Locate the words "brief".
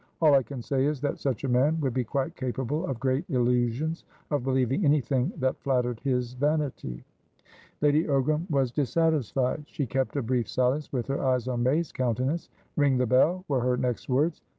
10.23-10.47